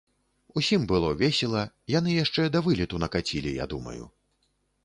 [0.59, 1.61] Усім было весела,
[1.97, 4.03] яны яшчэ да вылету накацілі, я думаю.